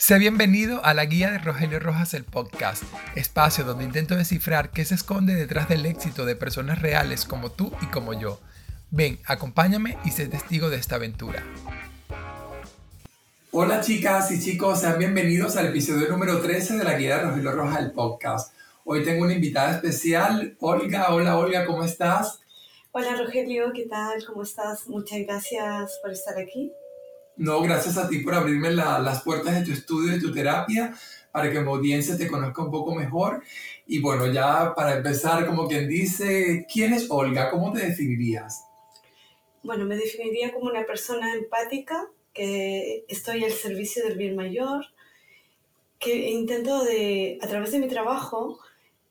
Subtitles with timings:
[0.00, 2.84] Sé bienvenido a la guía de Rogelio Rojas el podcast,
[3.16, 7.70] espacio donde intento descifrar qué se esconde detrás del éxito de personas reales como tú
[7.82, 8.40] y como yo.
[8.90, 11.44] Ven, acompáñame y sé testigo de esta aventura.
[13.50, 17.52] Hola chicas y chicos, sean bienvenidos al episodio número 13 de la guía de Rogelio
[17.52, 18.54] Rojas el podcast.
[18.84, 21.12] Hoy tengo una invitada especial, Olga.
[21.12, 22.40] Hola Olga, ¿cómo estás?
[22.92, 24.24] Hola Rogelio, ¿qué tal?
[24.24, 24.88] ¿Cómo estás?
[24.88, 26.72] Muchas gracias por estar aquí.
[27.40, 30.94] No, gracias a ti por abrirme las puertas de tu estudio, de tu terapia,
[31.32, 33.42] para que mi audiencia te conozca un poco mejor.
[33.86, 37.50] Y bueno, ya para empezar, como quien dice, ¿quién es Olga?
[37.50, 38.66] ¿Cómo te definirías?
[39.62, 44.84] Bueno, me definiría como una persona empática, que estoy al servicio del bien mayor,
[45.98, 48.58] que intento de, a través de mi trabajo,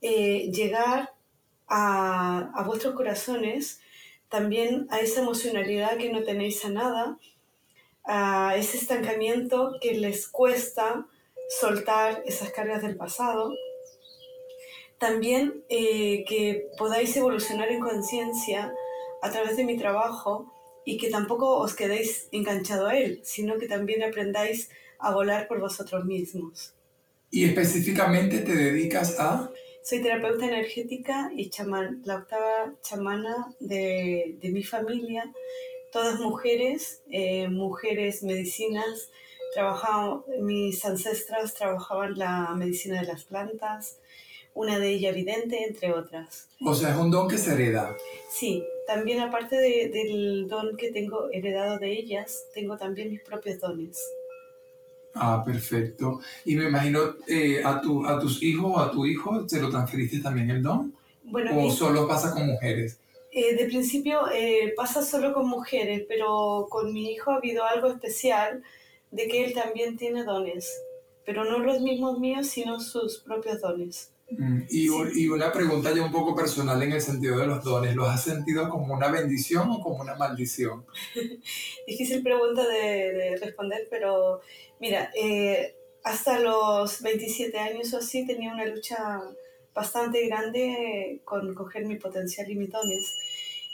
[0.03, 1.13] eh, llegar
[1.67, 3.81] a, a vuestros corazones,
[4.29, 7.17] también a esa emocionalidad que no tenéis a nada
[8.11, 11.05] a ese estancamiento que les cuesta
[11.61, 13.53] soltar esas cargas del pasado.
[14.97, 18.73] También eh, que podáis evolucionar en conciencia
[19.21, 20.51] a través de mi trabajo
[20.85, 25.59] y que tampoco os quedéis enganchado a él, sino que también aprendáis a volar por
[25.59, 26.73] vosotros mismos.
[27.29, 29.51] ¿Y específicamente te dedicas a?
[29.83, 35.31] Soy terapeuta energética y chamán, la octava chamana de, de mi familia
[35.91, 39.09] todas mujeres, eh, mujeres medicinas,
[39.53, 43.97] trabajaban, mis ancestras trabajaban la medicina de las plantas,
[44.53, 46.47] una de ellas vidente, entre otras.
[46.65, 47.95] O sea, es un don que se hereda.
[48.29, 53.99] Sí, también aparte del don que tengo heredado de ellas, tengo también mis propios dones.
[55.15, 56.19] Ah, perfecto.
[56.45, 59.69] Y me imagino eh, a, tu, a tus hijos o a tu hijo, ¿se lo
[59.69, 60.93] transferiste también el don?
[61.23, 62.99] Bueno, ¿O solo pasa con mujeres?
[63.31, 67.87] Eh, de principio eh, pasa solo con mujeres, pero con mi hijo ha habido algo
[67.87, 68.63] especial
[69.11, 70.67] de que él también tiene dones,
[71.25, 74.11] pero no los mismos míos, sino sus propios dones.
[74.31, 77.95] Mm, y, y, una pregunta ya un poco personal en el sentido de los dones,
[77.95, 80.85] ¿los has sentido como una bendición o como una maldición?
[81.87, 84.41] Difícil pregunta de, de responder, pero
[84.79, 89.21] mira, eh, hasta los 27 años o así tenía una lucha
[89.79, 93.05] bastante grande con coger mi potencial y mis dones,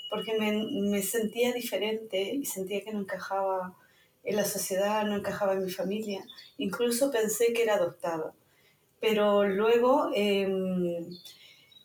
[0.09, 0.51] porque me,
[0.91, 3.75] me, sentía diferente y sentía que no encajaba
[4.23, 6.23] en la sociedad, no encajaba en mi familia.
[6.57, 8.33] Incluso pensé que era adoptada.
[8.99, 11.09] Pero luego, em,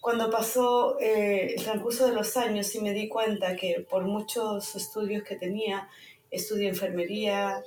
[0.02, 4.76] cuando pasó eh, el transcurso de los años y me di cuenta que por muchos
[4.76, 5.88] estudios que tenía,
[6.30, 7.64] estudié enfermería,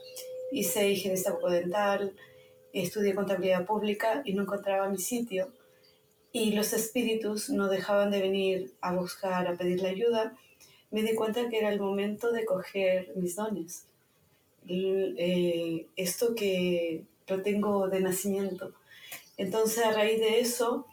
[0.52, 2.14] hice higienista bucodental,
[2.74, 5.52] estudié contabilidad pública y no encontraba mi sitio,
[6.34, 10.36] y los espíritus no dejaban de venir a buscar, a pedirle ayuda,
[10.90, 13.86] me di cuenta que era el momento de coger mis dones.
[14.68, 18.74] Eh, esto que lo tengo de nacimiento.
[19.38, 20.88] Entonces, a raíz de eso,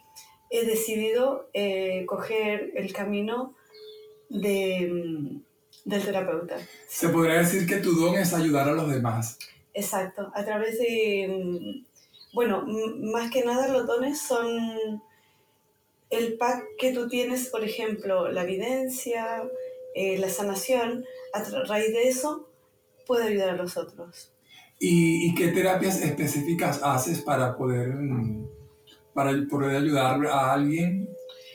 [0.51, 3.55] he decidido eh, coger el camino
[4.29, 6.57] de, mm, del terapeuta.
[6.87, 9.39] Se podría decir que tu don es ayudar a los demás.
[9.73, 15.01] Exacto, a través de, mm, bueno, más que nada los dones son
[16.11, 19.43] el pack que tú tienes, por ejemplo, la evidencia,
[19.95, 22.49] eh, la sanación, a raíz de eso
[23.07, 24.31] puede ayudar a los otros.
[24.79, 27.93] ¿Y, qué terapias específicas haces para poder,
[29.13, 31.07] para poder ayudar a alguien?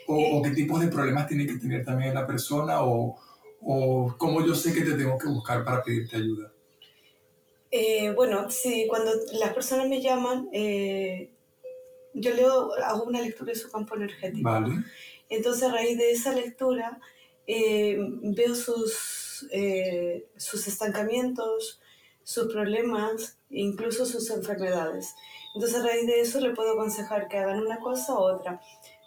[0.06, 2.83] ¿O, eh, qué tipos de problemas tiene que tener también la persona?
[2.83, 3.17] ¿O,
[3.61, 6.53] o cómo yo sé que te tengo que buscar para pedirte ayuda?
[7.73, 10.49] Eh, bueno, sí, cuando las personas me llaman,
[12.19, 14.50] yo leo, hago una lectura de su campo energético.
[15.28, 16.99] Entonces, a raíz de esa lectura,
[17.47, 21.81] eh, veo sus, eh, sus estancamientos,
[22.22, 25.15] sus problemas, incluso sus enfermedades.
[25.55, 28.60] Entonces, a raíz de eso, le puedo aconsejar que hagan una cosa u otra.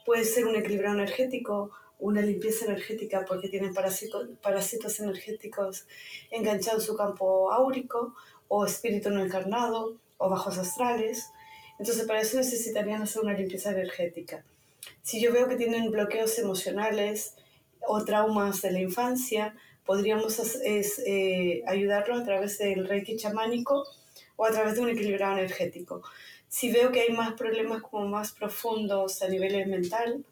[0.06, 5.88] Puede ser un equilibrio energético, una limpieza energética porque tienen parásitos, parásitos energéticos
[6.32, 8.14] enganchados en su campo áurico,
[8.48, 11.32] o espíritu no encarnado, o bajos astrales
[11.80, 14.44] entonces, para eso necesitarían hacer una limpieza energética.
[15.02, 17.36] Si yo veo que tienen bloqueos emocionales
[17.80, 19.56] o traumas de la infancia,
[19.86, 23.88] podríamos eh, ayudarlos a través del reiki chamánico
[24.36, 26.04] o a través de un equilibrado energético.
[26.50, 30.26] Si veo que hay más problemas como más profundos a nivel mental,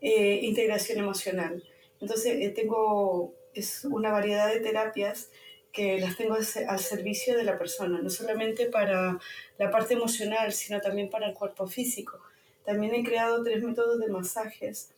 [0.00, 1.64] eh, integración emocional.
[2.00, 5.30] Entonces, eh, tengo es una variedad de terapias
[5.76, 9.18] que las tengo al servicio de la persona, no solamente para
[9.58, 12.18] la parte emocional, sino también para el cuerpo físico.
[12.64, 14.88] También he creado tres métodos de masajes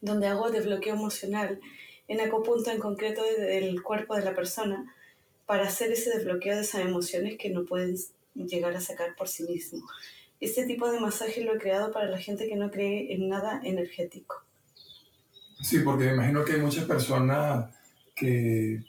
[0.00, 1.60] donde hago desbloqueo emocional
[2.06, 4.94] en acupunto en concreto del cuerpo de la persona
[5.44, 7.96] para hacer ese desbloqueo de esas emociones que no pueden
[8.36, 9.84] llegar a sacar por sí mismo.
[10.38, 13.60] Este tipo de masaje lo he creado para la gente que no cree en nada
[13.64, 14.44] energético.
[15.60, 17.74] Sí, porque me imagino que hay muchas personas
[18.14, 18.84] que,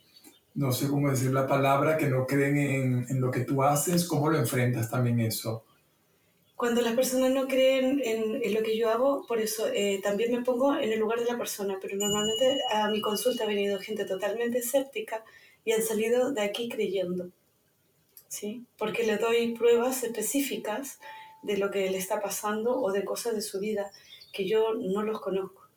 [0.56, 4.08] no sé cómo decir la palabra, que no creen en, en lo que tú haces.
[4.08, 5.66] ¿Cómo lo enfrentas también eso?
[6.56, 10.32] Cuando las personas no creen en, en lo que yo hago, por eso eh, también
[10.32, 13.80] me pongo en el lugar de la persona, pero normalmente a mi consulta ha venido
[13.80, 15.24] gente totalmente escéptica
[15.66, 17.32] y han salido de aquí creyendo.
[18.28, 18.66] ¿sí?
[18.78, 21.00] Porque le doy pruebas específicas
[21.42, 23.92] de lo que le está pasando o de cosas de su vida
[24.32, 25.68] que yo no los conozco.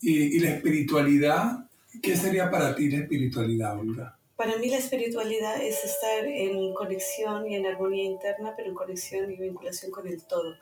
[0.00, 1.69] ¿Y, y la espiritualidad?
[2.02, 4.16] ¿Qué sería para ti la espiritualidad, Olga?
[4.36, 9.30] Para mí la espiritualidad es estar en conexión y en armonía interna, pero en conexión
[9.30, 10.54] y vinculación con el todo.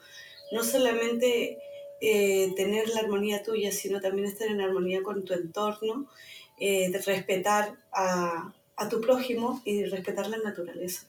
[0.50, 1.58] No solamente
[2.00, 6.08] eh, tener la armonía tuya, sino también estar en armonía con tu entorno,
[6.58, 11.06] eh, de respetar a, a, tu prójimo y respetar la naturaleza.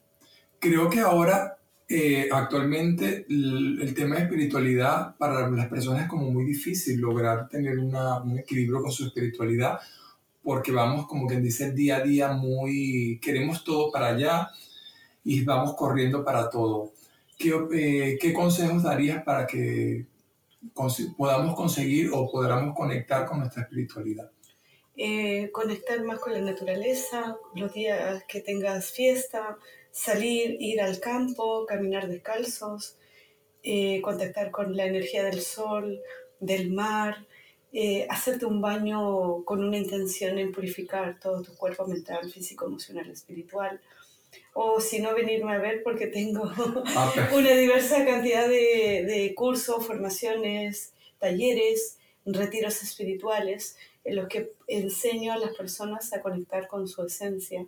[0.59, 1.57] Creo que ahora,
[1.87, 7.49] eh, actualmente, el, el, tema de espiritualidad para las personas es como muy difícil lograr
[7.49, 9.79] tener una, un equilibrio con su espiritualidad
[10.49, 14.49] porque vamos, como quien dice, día a día muy, queremos todo para allá
[15.23, 16.91] y vamos corriendo para todo.
[17.37, 20.07] ¿Qué, eh, qué consejos darías para que
[21.15, 24.31] podamos conseguir o podamos conectar con nuestra espiritualidad?
[24.97, 29.55] Eh, conectar más con la naturaleza, los días que tengas fiesta,
[29.91, 32.97] salir, ir al campo, caminar descalzos,
[33.61, 36.01] eh, contactar con la energía del sol,
[36.39, 37.27] del mar,
[37.71, 43.09] eh, hacerte un baño con una intención en purificar todo tu cuerpo mental, físico, emocional,
[43.09, 43.79] espiritual.
[44.53, 49.85] O si no, venirme a ver porque tengo ah, una diversa cantidad de, de cursos,
[49.85, 57.03] formaciones, talleres, retiros espirituales en los que enseño a las personas a conectar con su
[57.03, 57.65] esencia,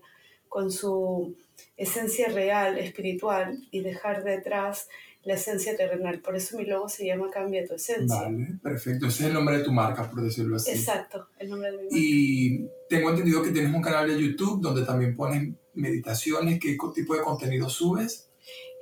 [0.50, 1.36] con su
[1.78, 4.90] esencia real, espiritual y dejar detrás
[5.24, 6.20] la esencia terrenal.
[6.22, 8.22] Por eso mi logo se llama Cambia tu esencia.
[8.22, 9.08] Vale, perfecto.
[9.08, 10.72] Ese es el nombre de tu marca, por decirlo así.
[10.72, 11.98] Exacto, el nombre de mi marca.
[11.98, 16.60] Y tengo entendido que tienes un canal de YouTube donde también pones meditaciones.
[16.60, 18.30] ¿Qué tipo de contenido subes?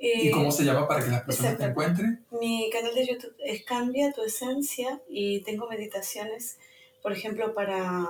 [0.00, 2.24] ¿Y eh, cómo se llama para que las personas te encuentren?
[2.40, 6.58] Mi canal de YouTube es Cambia tu esencia y tengo meditaciones,
[7.02, 8.08] por ejemplo, para,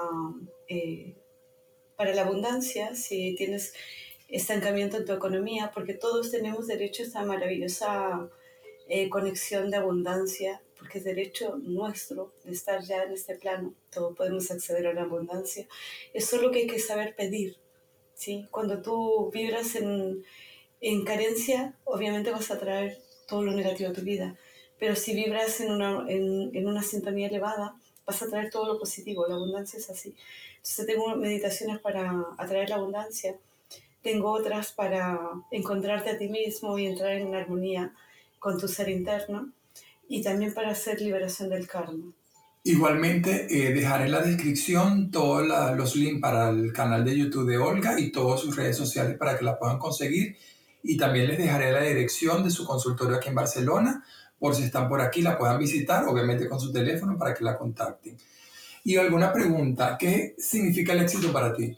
[0.69, 1.17] eh,
[1.97, 2.95] para la abundancia.
[2.95, 3.75] Si tienes
[4.31, 8.29] estancamiento en tu economía, porque todos tenemos derecho a esta maravillosa
[8.89, 14.17] eh, conexión de abundancia, porque es derecho nuestro de estar ya en este plano, todos
[14.17, 15.67] podemos acceder a la abundancia.
[16.15, 17.57] Es solo que hay que saber pedir,
[18.15, 18.49] ¿sí?
[18.51, 20.25] Cuando tú vibras en,
[20.81, 22.99] en carencia, obviamente vas a traer
[23.29, 24.37] todo lo negativo a tu vida,
[24.79, 28.79] pero si vibras en una, en, en una sintonía elevada, vas a traer todo lo
[28.79, 30.17] positivo, la abundancia es así.
[30.57, 33.37] Entonces tengo meditaciones para atraer la abundancia
[34.03, 35.19] tengo otras para
[35.51, 37.93] encontrarte a ti mismo y entrar en armonía
[38.39, 39.53] con tu ser interno
[40.09, 42.13] y también para hacer liberación del karma.
[42.63, 47.57] Igualmente eh, dejaré en la descripción todos los links para el canal de YouTube de
[47.57, 50.37] Olga y todas sus redes sociales para que la puedan conseguir.
[50.83, 54.05] Y también les dejaré la dirección de su consultorio aquí en Barcelona,
[54.39, 57.57] por si están por aquí la puedan visitar, obviamente con su teléfono para que la
[57.57, 58.17] contacten.
[58.85, 61.77] Y alguna pregunta, ¿qué significa el éxito para ti?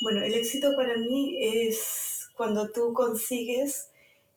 [0.00, 3.90] Bueno, el éxito para mí es cuando tú consigues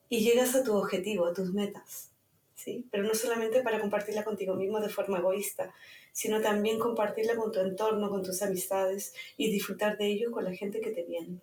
[0.10, 2.10] y llegas a tu objetivo, a tus metas,
[2.56, 2.88] ¿sí?
[2.92, 5.74] Pero no solamente para compartirla contigo mismo de forma egoísta,
[6.12, 10.54] sino también compartirla con tu entorno, con tus amistades y disfrutar de ello con la
[10.54, 11.40] gente que te viene.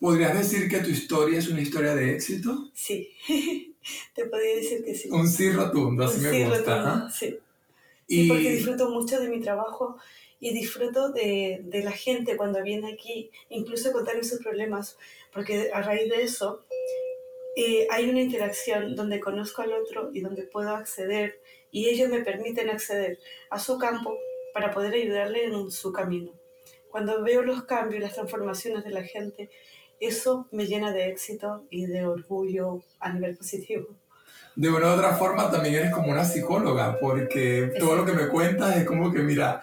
[0.00, 2.70] ¿Podrías decir que tu historia es una historia de éxito?
[2.72, 3.10] Sí,
[4.14, 5.10] te podría decir que sí.
[5.10, 6.92] Un sí rotundo, así me gusta.
[6.92, 7.10] ¿ah?
[7.10, 7.38] sí.
[8.06, 8.22] Y...
[8.22, 9.98] sí, porque disfruto mucho de mi trabajo
[10.40, 14.96] y disfruto de, de, la gente cuando viene aquí, incluso contarme sus problemas,
[15.32, 16.64] porque a raíz de eso
[17.60, 21.40] eh, hay una interacción donde conozco al otro y donde puedo acceder
[21.72, 23.18] y ellos me permiten acceder
[23.50, 24.16] a su campo
[24.54, 26.30] para poder ayudarle en su camino.
[26.88, 29.50] Cuando veo los cambios, las transformaciones de la gente,
[29.98, 33.88] eso me llena de éxito y de orgullo a nivel positivo.
[34.54, 38.28] De una u otra forma también eres como una psicóloga, porque todo lo que me
[38.28, 39.62] cuentas es como que, mira,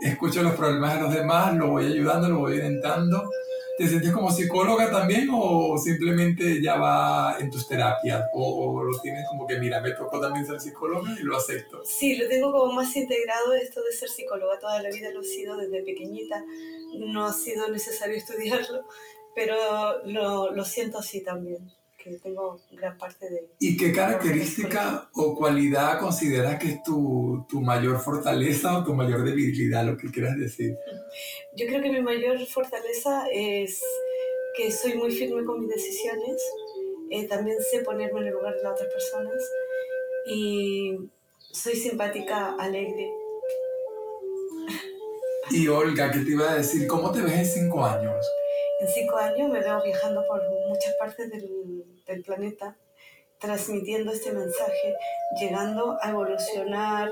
[0.00, 3.28] escucho los problemas de los demás, lo voy ayudando, lo voy orientando.
[3.76, 8.22] ¿Te sientes como psicóloga también o simplemente ya va en tus terapias?
[8.32, 11.82] O, lo tienes como que, mira, me tocó también ser psicóloga y lo acepto?
[11.84, 14.60] Sí, lo tengo como más integrado esto de ser psicóloga.
[14.60, 16.44] Toda la vida lo he sido desde pequeñita.
[16.98, 18.86] No ha sido necesario estudiarlo,
[19.34, 19.56] pero
[20.04, 21.68] lo, lo siento así también
[22.22, 23.48] tengo gran parte de...
[23.58, 29.24] ¿Y qué característica o cualidad consideras que es tu, tu, mayor fortaleza o tu mayor
[29.24, 30.76] debilidad, lo que quieras decir?
[31.56, 33.80] Yo creo que mi mayor fortaleza es
[34.56, 36.42] que soy muy firme con mis decisiones,
[37.10, 39.40] eh, también sé ponerme en el lugar de las otras personas
[40.26, 40.96] y
[41.52, 43.10] soy simpática, alegre.
[45.50, 46.86] Y Olga, ¿qué te iba a decir?
[46.86, 48.24] ¿Cómo te ves en cinco años?
[48.80, 52.76] En cinco años me veo viajando por muchas partes del, del planeta,
[53.38, 54.94] transmitiendo este mensaje,
[55.40, 57.10] llegando a evolucionar,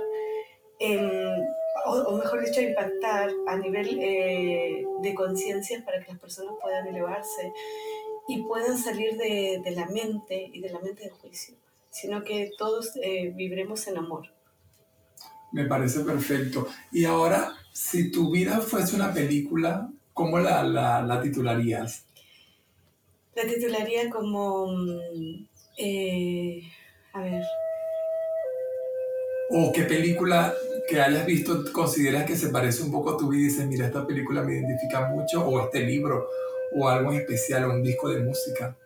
[1.85, 6.87] o, mejor dicho, a impactar a nivel eh, de conciencia para que las personas puedan
[6.87, 7.53] elevarse
[8.29, 11.57] y puedan salir de, de, la mente y de la mente del juicio,
[11.91, 14.29] sino que todos eh, viviremos en amor.
[15.53, 16.67] Me parece perfecto.
[16.91, 22.05] Y ahora, si tu vida fuese una película, ¿cómo la, la, la titularías?
[23.35, 25.47] La titularía como, mm,
[25.79, 26.63] eh,
[27.13, 27.43] a ver.
[29.51, 30.55] ¿O qué película
[30.89, 33.87] que hayas visto consideras que se parece un poco a tu vida y dices, mira,
[33.87, 36.29] esta película me identifica mucho, o este libro,
[36.75, 38.77] o algo en especial, o un disco de música?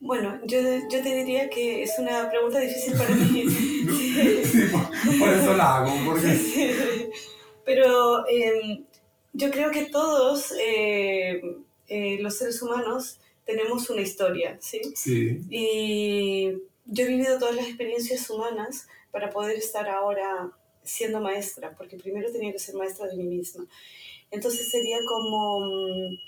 [0.00, 0.58] Bueno, yo,
[0.90, 3.46] yo te diría que es una pregunta difícil para mí.
[3.48, 4.70] sí,
[5.18, 7.10] por, eso la hago, porque...
[7.64, 8.84] Pero em,
[9.34, 11.42] yo creo que todos eh,
[11.88, 14.80] eh, los seres humanos tenemos una historia, ¿sí?
[14.96, 15.40] Sí.
[15.50, 16.52] Y
[16.86, 20.50] yo he vivido todas las experiencias humanas para poder estar ahora
[20.82, 23.66] siendo maestra, porque primero tenía que ser maestra de mí misma.
[24.30, 26.18] Entonces sería como mm,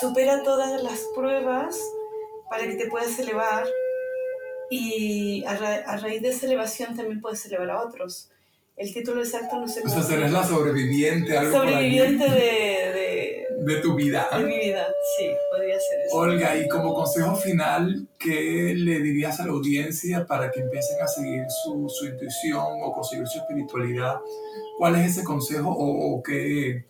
[0.00, 1.80] supera todas las pruebas
[2.48, 3.66] para que te puedas elevar
[4.70, 8.30] y a, raíz de esa elevación también puedes elevar a otros.
[8.80, 9.82] El título exacto no sé.
[9.84, 14.26] O sea, serás la sobreviviente, algo Sobreviviente de, de, tu vida.
[14.32, 16.16] De mi vida, sí, podría ser eso.
[16.16, 21.06] Olga, y como consejo final, ¿qué le dirías a la audiencia para que empiecen a
[21.06, 24.18] seguir su, su intuición o conseguir su espiritualidad?
[24.78, 26.86] ¿Cuál es ese consejo o, o qué,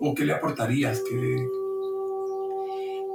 [0.00, 1.02] o qué le aportarías?
[1.02, 1.46] ¿Qué,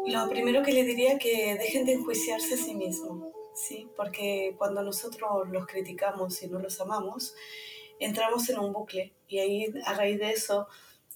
[0.05, 3.87] lo primero que le diría que dejen de enjuiciarse a sí mismos, ¿sí?
[3.97, 7.33] Porque cuando nosotros los criticamos y no los amamos,
[7.99, 10.67] entramos en un bucle y ahí a raíz de eso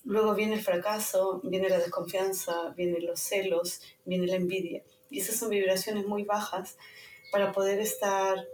[0.04, 4.82] luego viene el fracaso, viene la desconfianza, vienen los celos, viene la envidia.
[5.10, 6.76] Y esas son vibraciones muy bajas
[7.32, 8.46] para poder estar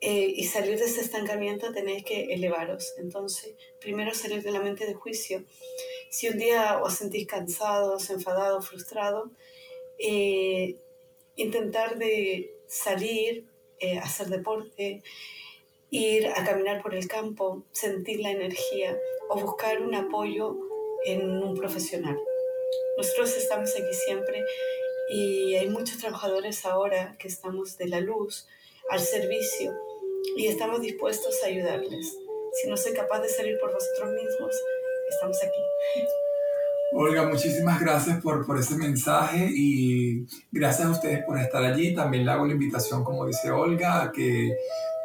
[0.00, 2.94] eh, y salir de ese estancamiento tenéis que elevaros.
[2.98, 5.44] Entonces, primero salir de la mente de juicio.
[6.10, 9.30] Si un día os sentís cansados, enfadados, frustrados,
[9.98, 10.76] eh,
[11.36, 13.46] intentar de salir,
[13.80, 15.02] eh, hacer deporte,
[15.90, 18.96] ir a caminar por el campo, sentir la energía
[19.28, 20.56] o buscar un apoyo
[21.06, 22.18] en un profesional.
[22.96, 24.44] Nosotros estamos aquí siempre
[25.10, 28.46] y hay muchos trabajadores ahora que estamos de la luz
[28.90, 29.72] al servicio
[30.36, 32.16] y estamos dispuestos a ayudarles.
[32.60, 34.54] Si no soy capaz de salir por vosotros mismos,
[35.10, 35.60] estamos aquí.
[36.92, 41.94] Olga, muchísimas gracias por, por ese mensaje y gracias a ustedes por estar allí.
[41.94, 44.56] También le hago la invitación, como dice Olga, a que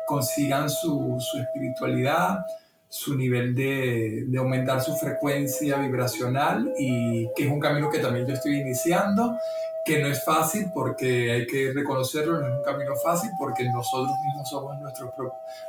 [0.08, 2.46] consigan su, su espiritualidad,
[2.90, 8.28] su nivel de, de, aumentar su frecuencia vibracional y que es un camino que también
[8.28, 9.36] yo estoy iniciando,
[9.84, 14.16] que no es fácil porque hay que reconocerlo, no es un camino fácil porque nosotros
[14.26, 15.10] mismos somos nuestros,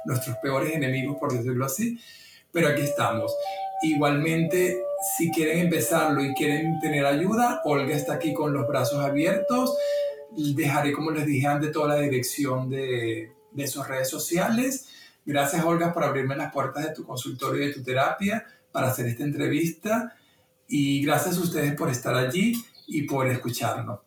[0.04, 1.98] nuestros peores enemigos, por decirlo así,
[2.52, 3.34] pero aquí estamos.
[3.82, 4.82] Igualmente,
[5.16, 9.76] si quieren empezarlo y quieren tener ayuda, Olga está aquí con los brazos abiertos.
[10.36, 14.88] Dejaré, como les dije antes, toda la dirección de, de sus redes sociales.
[15.24, 19.06] Gracias, Olga, por abrirme las puertas de tu consultorio y de tu terapia para hacer
[19.06, 20.16] esta entrevista.
[20.68, 22.54] Y gracias a ustedes por estar allí
[22.86, 24.00] y por escucharnos.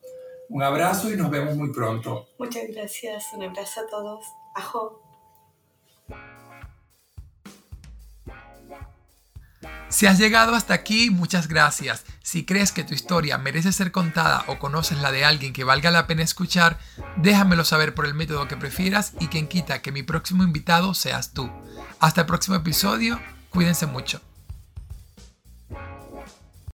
[0.48, 2.28] Un abrazo y nos vemos muy pronto.
[2.38, 3.24] Muchas gracias.
[3.34, 4.24] Un abrazo a todos.
[4.54, 5.07] Ajo.
[9.88, 12.04] Si has llegado hasta aquí, muchas gracias.
[12.22, 15.90] Si crees que tu historia merece ser contada o conoces la de alguien que valga
[15.90, 16.78] la pena escuchar,
[17.16, 21.32] déjamelo saber por el método que prefieras y quien quita que mi próximo invitado seas
[21.32, 21.50] tú.
[22.00, 23.18] Hasta el próximo episodio,
[23.50, 24.20] cuídense mucho.